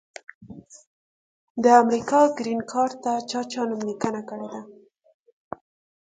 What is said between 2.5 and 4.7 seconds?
کارټ ته چا چا نوملیکنه کړي ده؟